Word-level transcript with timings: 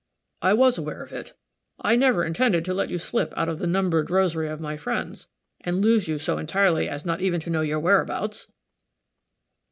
"I 0.41 0.53
was 0.53 0.79
aware 0.79 1.03
of 1.03 1.11
it. 1.11 1.33
I 1.79 1.95
never 1.95 2.25
intended 2.25 2.65
to 2.65 2.73
let 2.73 2.89
you 2.89 2.97
slip 2.97 3.31
out 3.37 3.47
of 3.47 3.59
the 3.59 3.67
numbered 3.67 4.09
rosary 4.09 4.47
of 4.47 4.59
my 4.59 4.75
friends, 4.75 5.27
and 5.59 5.79
lose 5.83 6.07
you 6.07 6.17
so 6.17 6.39
entirely 6.39 6.89
as 6.89 7.05
not 7.05 7.21
even 7.21 7.39
to 7.41 7.51
know 7.51 7.61
your 7.61 7.79
whereabouts." 7.79 8.47